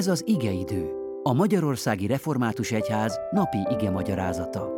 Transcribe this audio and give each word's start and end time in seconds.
Ez 0.00 0.08
az 0.08 0.22
igeidő, 0.26 0.90
a 1.22 1.32
Magyarországi 1.32 2.06
Református 2.06 2.72
Egyház 2.72 3.20
napi 3.30 3.58
ige 3.70 3.90
magyarázata. 3.90 4.70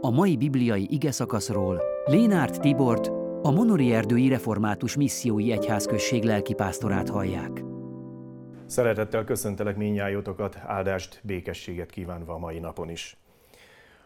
A 0.00 0.10
mai 0.10 0.36
bibliai 0.36 0.86
ige 0.90 1.10
szakaszról 1.10 1.82
Lénárt 2.04 2.60
Tibort, 2.60 3.06
a 3.42 3.50
Monori 3.50 3.92
Erdői 3.92 4.28
Református 4.28 4.96
Missziói 4.96 5.52
Egyházközség 5.52 6.22
lelkipásztorát 6.22 7.08
hallják. 7.08 7.64
Szeretettel 8.66 9.24
köszöntelek 9.24 9.76
minnyájotokat, 9.76 10.56
áldást, 10.66 11.20
békességet 11.22 11.90
kívánva 11.90 12.32
a 12.32 12.38
mai 12.38 12.58
napon 12.58 12.90
is. 12.90 13.16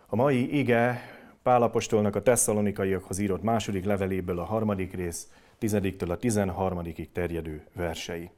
A 0.07 0.17
mai 0.17 0.59
ige 0.59 1.01
Pálapostolnak 1.43 2.17
a 2.17 2.23
tesszalonikaiakhoz 2.23 3.19
írott 3.19 3.43
második 3.43 3.85
leveléből 3.85 4.39
a 4.39 4.45
harmadik 4.45 4.95
rész, 4.95 5.29
tizediktől 5.59 6.11
a 6.11 6.17
tizenharmadikig 6.17 7.13
terjedő 7.13 7.67
versei. 7.73 8.31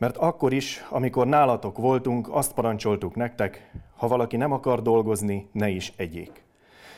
Mert 0.00 0.16
akkor 0.16 0.52
is, 0.52 0.84
amikor 0.90 1.26
nálatok 1.26 1.78
voltunk, 1.78 2.28
azt 2.30 2.54
parancsoltuk 2.54 3.14
nektek, 3.14 3.70
ha 3.96 4.08
valaki 4.08 4.36
nem 4.36 4.52
akar 4.52 4.82
dolgozni, 4.82 5.48
ne 5.52 5.68
is 5.68 5.92
egyék. 5.96 6.44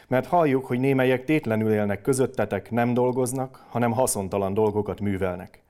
Mert 0.08 0.26
halljuk, 0.26 0.66
hogy 0.66 0.78
némelyek 0.80 1.24
tétlenül 1.24 1.72
élnek 1.72 2.02
közöttetek, 2.02 2.70
nem 2.70 2.94
dolgoznak, 2.94 3.66
hanem 3.68 3.92
haszontalan 3.92 4.54
dolgokat 4.54 5.00
művelnek. 5.00 5.62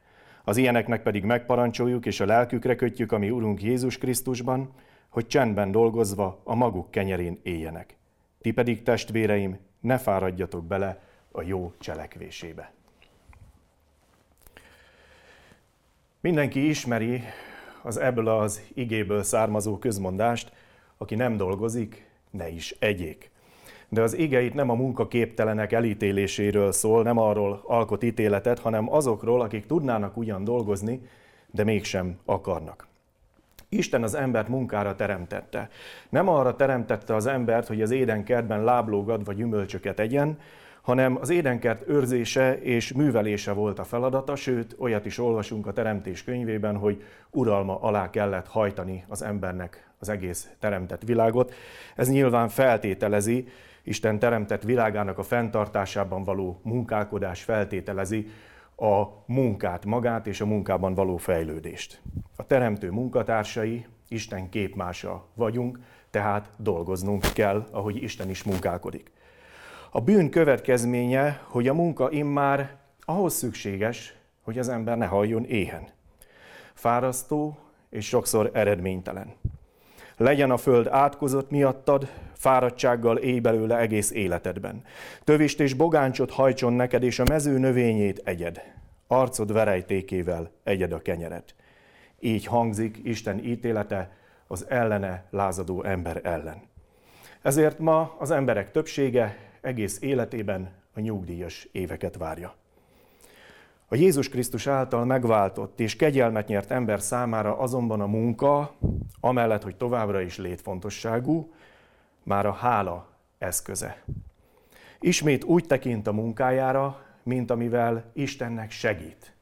Az 0.44 0.56
ilyeneknek 0.56 1.02
pedig 1.02 1.24
megparancsoljuk, 1.24 2.06
és 2.06 2.20
a 2.20 2.26
lelkükre 2.26 2.74
kötjük, 2.74 3.12
ami 3.12 3.30
Urunk 3.30 3.62
Jézus 3.62 3.98
Krisztusban, 3.98 4.70
hogy 5.08 5.26
csendben 5.26 5.70
dolgozva 5.70 6.40
a 6.44 6.54
maguk 6.54 6.90
kenyerén 6.90 7.40
éljenek. 7.42 7.96
Ti 8.40 8.50
pedig, 8.50 8.82
testvéreim, 8.82 9.58
ne 9.80 9.98
fáradjatok 9.98 10.64
bele 10.64 11.02
a 11.30 11.42
jó 11.42 11.72
cselekvésébe. 11.78 12.72
Mindenki 16.22 16.68
ismeri 16.68 17.22
az 17.82 17.96
ebből 17.96 18.28
az 18.28 18.62
igéből 18.74 19.22
származó 19.22 19.78
közmondást, 19.78 20.52
aki 20.96 21.14
nem 21.14 21.36
dolgozik, 21.36 22.08
ne 22.30 22.48
is 22.48 22.74
egyék. 22.78 23.30
De 23.88 24.02
az 24.02 24.16
ige 24.16 24.42
itt 24.42 24.54
nem 24.54 24.70
a 24.70 24.74
munkaképtelenek 24.74 25.72
elítéléséről 25.72 26.72
szól, 26.72 27.02
nem 27.02 27.18
arról 27.18 27.62
alkot 27.64 28.02
ítéletet, 28.02 28.58
hanem 28.58 28.92
azokról, 28.92 29.40
akik 29.40 29.66
tudnának 29.66 30.16
ugyan 30.16 30.44
dolgozni, 30.44 31.00
de 31.50 31.64
mégsem 31.64 32.18
akarnak. 32.24 32.86
Isten 33.68 34.02
az 34.02 34.14
embert 34.14 34.48
munkára 34.48 34.96
teremtette. 34.96 35.68
Nem 36.08 36.28
arra 36.28 36.56
teremtette 36.56 37.14
az 37.14 37.26
embert, 37.26 37.66
hogy 37.66 37.82
az 37.82 37.90
édenkertben 37.90 38.64
láblógad 38.64 39.24
vagy 39.24 39.36
gyümölcsöket 39.36 40.00
egyen, 40.00 40.38
hanem 40.82 41.16
az 41.20 41.30
édenkert 41.30 41.88
őrzése 41.88 42.58
és 42.60 42.92
művelése 42.92 43.52
volt 43.52 43.78
a 43.78 43.84
feladata, 43.84 44.36
sőt, 44.36 44.76
olyat 44.78 45.06
is 45.06 45.18
olvasunk 45.18 45.66
a 45.66 45.72
Teremtés 45.72 46.24
könyvében, 46.24 46.76
hogy 46.76 47.02
uralma 47.30 47.80
alá 47.80 48.10
kellett 48.10 48.46
hajtani 48.46 49.04
az 49.08 49.22
embernek 49.22 49.90
az 49.98 50.08
egész 50.08 50.50
teremtett 50.60 51.02
világot. 51.02 51.54
Ez 51.96 52.10
nyilván 52.10 52.48
feltételezi, 52.48 53.48
Isten 53.82 54.18
teremtett 54.18 54.62
világának 54.62 55.18
a 55.18 55.22
fenntartásában 55.22 56.24
való 56.24 56.60
munkálkodás 56.62 57.42
feltételezi 57.42 58.26
a 58.76 59.02
munkát 59.26 59.84
magát 59.84 60.26
és 60.26 60.40
a 60.40 60.46
munkában 60.46 60.94
való 60.94 61.16
fejlődést. 61.16 62.02
A 62.36 62.46
teremtő 62.46 62.90
munkatársai 62.90 63.86
Isten 64.08 64.48
képmása 64.48 65.26
vagyunk, 65.34 65.78
tehát 66.10 66.50
dolgoznunk 66.56 67.24
kell, 67.34 67.66
ahogy 67.70 68.02
Isten 68.02 68.30
is 68.30 68.42
munkálkodik. 68.42 69.12
A 69.94 70.00
bűn 70.00 70.30
következménye, 70.30 71.42
hogy 71.48 71.68
a 71.68 71.74
munka 71.74 72.10
immár 72.10 72.76
ahhoz 73.00 73.34
szükséges, 73.34 74.14
hogy 74.42 74.58
az 74.58 74.68
ember 74.68 74.96
ne 74.96 75.06
halljon 75.06 75.44
éhen. 75.44 75.88
Fárasztó 76.74 77.58
és 77.90 78.06
sokszor 78.06 78.50
eredménytelen. 78.52 79.34
Legyen 80.16 80.50
a 80.50 80.56
föld 80.56 80.86
átkozott 80.86 81.50
miattad, 81.50 82.08
fáradtsággal 82.32 83.16
élj 83.16 83.38
belőle 83.38 83.78
egész 83.78 84.10
életedben. 84.10 84.84
Tövist 85.24 85.60
és 85.60 85.74
bogáncsot 85.74 86.30
hajtson 86.30 86.72
neked, 86.72 87.02
és 87.02 87.18
a 87.18 87.24
mező 87.28 87.58
növényét 87.58 88.20
egyed. 88.24 88.62
Arcod 89.06 89.52
verejtékével 89.52 90.50
egyed 90.64 90.92
a 90.92 91.02
kenyeret. 91.02 91.54
Így 92.20 92.46
hangzik 92.46 93.00
Isten 93.02 93.44
ítélete 93.44 94.16
az 94.46 94.66
ellene 94.68 95.24
lázadó 95.30 95.82
ember 95.82 96.20
ellen. 96.22 96.62
Ezért 97.42 97.78
ma 97.78 98.16
az 98.18 98.30
emberek 98.30 98.70
többsége 98.70 99.50
egész 99.62 99.98
életében 100.00 100.72
a 100.94 101.00
nyugdíjas 101.00 101.68
éveket 101.72 102.16
várja. 102.16 102.54
A 103.88 103.94
Jézus 103.94 104.28
Krisztus 104.28 104.66
által 104.66 105.04
megváltott 105.04 105.80
és 105.80 105.96
kegyelmet 105.96 106.48
nyert 106.48 106.70
ember 106.70 107.00
számára 107.00 107.58
azonban 107.58 108.00
a 108.00 108.06
munka, 108.06 108.74
amellett, 109.20 109.62
hogy 109.62 109.76
továbbra 109.76 110.20
is 110.20 110.38
létfontosságú, 110.38 111.52
már 112.22 112.46
a 112.46 112.52
hála 112.52 113.08
eszköze. 113.38 114.02
Ismét 115.00 115.44
úgy 115.44 115.66
tekint 115.66 116.06
a 116.06 116.12
munkájára, 116.12 117.02
mint 117.22 117.50
amivel 117.50 118.10
Istennek 118.12 118.70
segít, 118.70 119.34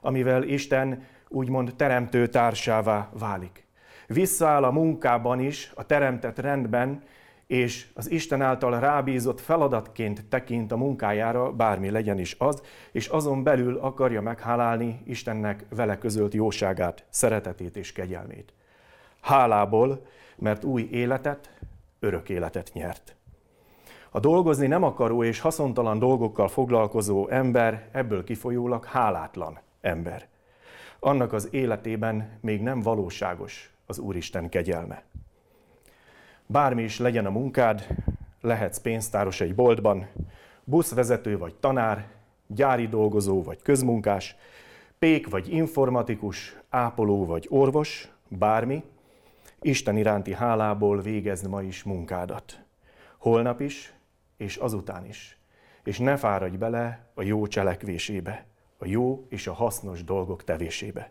amivel 0.00 0.42
Isten 0.42 1.06
úgymond 1.28 1.74
teremtő 1.76 2.26
társává 2.26 3.08
válik. 3.12 3.66
Visszaáll 4.06 4.64
a 4.64 4.70
munkában 4.70 5.40
is, 5.40 5.72
a 5.74 5.86
teremtett 5.86 6.38
rendben, 6.38 7.02
és 7.50 7.86
az 7.94 8.10
Isten 8.10 8.42
által 8.42 8.80
rábízott 8.80 9.40
feladatként 9.40 10.24
tekint 10.28 10.72
a 10.72 10.76
munkájára, 10.76 11.52
bármi 11.52 11.90
legyen 11.90 12.18
is 12.18 12.36
az, 12.38 12.62
és 12.92 13.06
azon 13.06 13.42
belül 13.42 13.78
akarja 13.78 14.20
meghálálni 14.20 15.00
Istennek 15.04 15.64
vele 15.68 15.98
közölt 15.98 16.34
jóságát, 16.34 17.04
szeretetét 17.08 17.76
és 17.76 17.92
kegyelmét. 17.92 18.52
Hálából, 19.20 20.06
mert 20.36 20.64
új 20.64 20.88
életet, 20.90 21.50
örök 22.00 22.28
életet 22.28 22.70
nyert. 22.72 23.16
A 24.10 24.20
dolgozni 24.20 24.66
nem 24.66 24.82
akaró 24.82 25.24
és 25.24 25.40
haszontalan 25.40 25.98
dolgokkal 25.98 26.48
foglalkozó 26.48 27.28
ember 27.28 27.88
ebből 27.92 28.24
kifolyólag 28.24 28.84
hálátlan 28.84 29.58
ember. 29.80 30.28
Annak 31.00 31.32
az 31.32 31.48
életében 31.50 32.38
még 32.40 32.60
nem 32.62 32.80
valóságos 32.80 33.72
az 33.86 33.98
Úristen 33.98 34.48
kegyelme. 34.48 35.02
Bármi 36.52 36.82
is 36.82 36.98
legyen 36.98 37.26
a 37.26 37.30
munkád, 37.30 37.86
lehetsz 38.40 38.78
pénztáros 38.78 39.40
egy 39.40 39.54
boltban, 39.54 40.08
buszvezető 40.64 41.38
vagy 41.38 41.54
tanár, 41.54 42.08
gyári 42.46 42.88
dolgozó 42.88 43.42
vagy 43.42 43.62
közmunkás, 43.62 44.36
pék 44.98 45.28
vagy 45.28 45.52
informatikus, 45.52 46.56
ápoló 46.68 47.26
vagy 47.26 47.46
orvos, 47.50 48.12
bármi, 48.28 48.84
Isten 49.60 49.96
iránti 49.96 50.32
hálából 50.32 51.00
végezd 51.00 51.48
ma 51.48 51.62
is 51.62 51.82
munkádat. 51.82 52.60
Holnap 53.18 53.60
is, 53.60 53.94
és 54.36 54.56
azután 54.56 55.04
is. 55.04 55.38
És 55.84 55.98
ne 55.98 56.16
fáradj 56.16 56.56
bele 56.56 57.06
a 57.14 57.22
jó 57.22 57.46
cselekvésébe, 57.46 58.46
a 58.78 58.86
jó 58.86 59.26
és 59.28 59.46
a 59.46 59.52
hasznos 59.52 60.04
dolgok 60.04 60.44
tevésébe. 60.44 61.10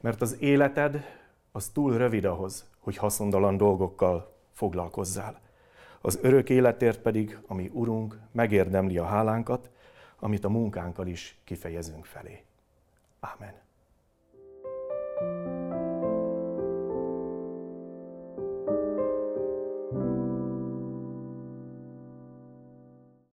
Mert 0.00 0.20
az 0.20 0.36
életed 0.40 1.04
az 1.52 1.68
túl 1.68 1.96
rövid 1.96 2.24
ahhoz, 2.24 2.68
hogy 2.78 2.96
haszondalan 2.96 3.56
dolgokkal 3.56 4.34
foglalkozzál. 4.56 5.40
Az 6.00 6.18
örök 6.22 6.50
életért 6.50 7.00
pedig, 7.00 7.38
ami 7.46 7.70
Urunk 7.72 8.18
megérdemli 8.32 8.98
a 8.98 9.04
hálánkat, 9.04 9.70
amit 10.18 10.44
a 10.44 10.48
munkánkkal 10.48 11.06
is 11.06 11.36
kifejezünk 11.44 12.04
felé. 12.04 12.42
Amen. 13.20 13.65